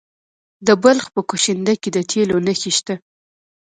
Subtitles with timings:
[0.67, 2.95] د بلخ په کشنده کې د تیلو نښې شته.